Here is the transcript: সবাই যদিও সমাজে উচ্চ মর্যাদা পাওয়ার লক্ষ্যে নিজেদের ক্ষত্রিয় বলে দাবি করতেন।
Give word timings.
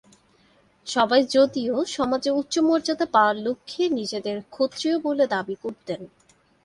সবাই 0.87 1.21
যদিও 1.31 1.75
সমাজে 1.95 2.29
উচ্চ 2.31 2.53
মর্যাদা 2.59 3.07
পাওয়ার 3.11 3.35
লক্ষ্যে 3.37 3.83
নিজেদের 3.89 4.37
ক্ষত্রিয় 4.49 4.95
বলে 4.99 5.25
দাবি 5.27 5.55
করতেন। 5.63 6.01